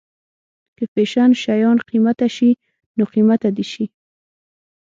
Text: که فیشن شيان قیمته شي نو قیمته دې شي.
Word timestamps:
که 0.77 0.83
فیشن 0.93 1.29
شيان 1.43 1.77
قیمته 1.89 2.27
شي 2.35 2.51
نو 2.97 3.03
قیمته 3.13 3.49
دې 3.55 3.65
شي. 3.71 3.85